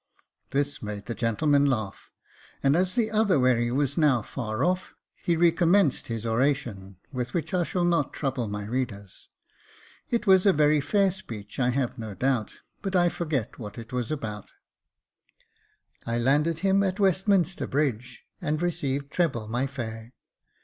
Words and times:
This 0.49 0.81
made 0.81 1.05
the 1.05 1.13
gentleman 1.13 1.67
laugh, 1.67 2.09
and 2.63 2.75
as 2.75 2.95
the 2.95 3.11
other 3.11 3.39
wherry 3.39 3.71
was 3.71 3.99
now 3.99 4.23
far 4.23 4.63
off, 4.63 4.95
he 5.13 5.35
recommenced 5.37 6.07
his 6.07 6.25
oration, 6.25 6.97
with 7.13 7.35
which 7.35 7.53
I 7.53 7.61
shall 7.61 7.83
not 7.85 8.11
trouble 8.11 8.47
my 8.47 8.63
readers. 8.65 9.29
It 10.09 10.25
was 10.25 10.47
a 10.47 10.53
very 10.53 10.81
fair 10.81 11.11
speech, 11.11 11.59
I 11.59 11.69
have 11.69 11.99
no 11.99 12.15
doubt, 12.15 12.61
but 12.81 12.95
I 12.95 13.09
forget 13.09 13.59
what 13.59 13.77
it 13.77 13.93
was 13.93 14.09
about. 14.11 14.49
I 16.03 16.17
landed 16.17 16.61
him 16.61 16.81
at 16.81 16.99
"Westminster 16.99 17.67
Bridge, 17.67 18.25
and 18.41 18.59
received 18.59 19.11
treble 19.11 19.49
my 19.49 19.67
fare. 19.67 20.13